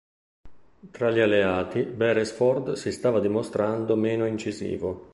[0.89, 5.09] Tra gli Alleati Beresford si stava dimostrando meno incisivo.